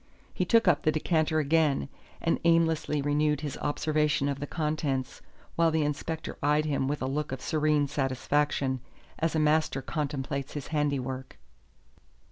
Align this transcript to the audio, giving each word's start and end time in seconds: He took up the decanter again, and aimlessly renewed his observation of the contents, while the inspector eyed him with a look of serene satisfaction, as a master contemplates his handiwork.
He 0.33 0.45
took 0.45 0.67
up 0.67 0.81
the 0.81 0.91
decanter 0.91 1.37
again, 1.37 1.87
and 2.21 2.39
aimlessly 2.43 3.03
renewed 3.03 3.41
his 3.41 3.55
observation 3.59 4.27
of 4.29 4.39
the 4.39 4.47
contents, 4.47 5.21
while 5.55 5.69
the 5.69 5.83
inspector 5.83 6.39
eyed 6.41 6.65
him 6.65 6.87
with 6.87 7.03
a 7.03 7.07
look 7.07 7.31
of 7.31 7.39
serene 7.39 7.87
satisfaction, 7.87 8.79
as 9.19 9.35
a 9.35 9.39
master 9.39 9.83
contemplates 9.83 10.53
his 10.53 10.65
handiwork. 10.69 11.37